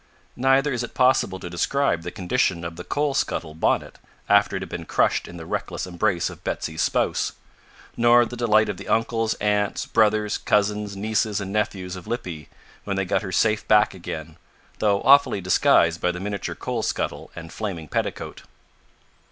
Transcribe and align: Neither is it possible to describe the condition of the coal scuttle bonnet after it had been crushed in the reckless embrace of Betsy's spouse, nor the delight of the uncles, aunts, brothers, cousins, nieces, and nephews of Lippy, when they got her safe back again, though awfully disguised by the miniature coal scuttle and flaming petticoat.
Neither 0.35 0.73
is 0.73 0.81
it 0.81 0.95
possible 0.95 1.37
to 1.37 1.47
describe 1.47 2.01
the 2.01 2.09
condition 2.09 2.65
of 2.65 2.75
the 2.75 2.83
coal 2.83 3.13
scuttle 3.13 3.53
bonnet 3.53 3.99
after 4.27 4.55
it 4.55 4.63
had 4.63 4.69
been 4.69 4.85
crushed 4.87 5.27
in 5.27 5.37
the 5.37 5.45
reckless 5.45 5.85
embrace 5.85 6.27
of 6.31 6.43
Betsy's 6.43 6.81
spouse, 6.81 7.33
nor 7.95 8.25
the 8.25 8.35
delight 8.35 8.67
of 8.67 8.77
the 8.77 8.87
uncles, 8.87 9.35
aunts, 9.35 9.85
brothers, 9.85 10.39
cousins, 10.39 10.95
nieces, 10.97 11.39
and 11.39 11.53
nephews 11.53 11.95
of 11.95 12.07
Lippy, 12.07 12.49
when 12.83 12.95
they 12.95 13.05
got 13.05 13.21
her 13.21 13.31
safe 13.31 13.67
back 13.67 13.93
again, 13.93 14.37
though 14.79 15.03
awfully 15.03 15.39
disguised 15.39 16.01
by 16.01 16.11
the 16.11 16.19
miniature 16.19 16.55
coal 16.55 16.81
scuttle 16.81 17.29
and 17.35 17.53
flaming 17.53 17.87
petticoat. 17.87 18.41